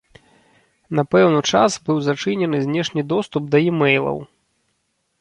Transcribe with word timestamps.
На 0.99 1.03
пэўны 1.15 1.41
час 1.51 1.71
быў 1.89 1.97
зачынены 2.07 2.57
знешні 2.67 3.01
доступ 3.15 3.43
да 3.53 3.57
е-мэйлаў. 3.71 4.17